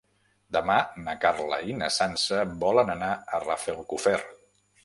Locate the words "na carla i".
1.07-1.77